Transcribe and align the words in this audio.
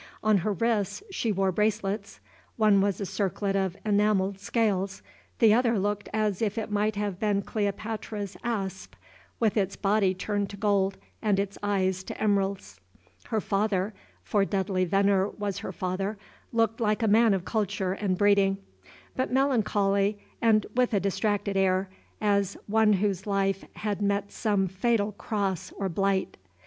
On 0.23 0.39
her 0.39 0.53
wrists 0.53 1.03
she 1.11 1.31
wore 1.31 1.51
bracelets: 1.51 2.19
one 2.57 2.81
was 2.81 2.99
a 2.99 3.05
circlet 3.05 3.55
of 3.55 3.77
enamelled 3.85 4.39
scales; 4.39 5.03
the 5.37 5.53
other 5.53 5.77
looked 5.77 6.09
as 6.11 6.41
if 6.41 6.57
it 6.57 6.71
might 6.71 6.95
have 6.95 7.19
been 7.19 7.43
Cleopatra's 7.43 8.35
asp, 8.43 8.95
with 9.39 9.55
its 9.55 9.75
body 9.75 10.15
turned 10.15 10.49
to 10.49 10.57
gold 10.57 10.97
and 11.21 11.39
its 11.39 11.55
eyes 11.61 12.03
to 12.05 12.19
emeralds. 12.19 12.79
Her 13.27 13.39
father 13.39 13.93
for 14.23 14.43
Dudley 14.43 14.85
Venner 14.85 15.27
was 15.29 15.59
her 15.59 15.71
father 15.71 16.17
looked 16.51 16.79
like 16.81 17.03
a 17.03 17.07
man 17.07 17.35
of 17.35 17.45
culture 17.45 17.93
and 17.93 18.17
breeding, 18.17 18.57
but 19.15 19.31
melancholy 19.31 20.17
and 20.41 20.65
with 20.73 20.95
a 20.95 20.99
distracted 20.99 21.55
air, 21.55 21.89
as 22.19 22.57
one 22.65 22.93
whose 22.93 23.27
life 23.27 23.63
had 23.75 24.01
met 24.01 24.31
some 24.31 24.67
fatal 24.67 25.11
cross 25.11 25.71
or 25.73 25.89
blight. 25.89 26.37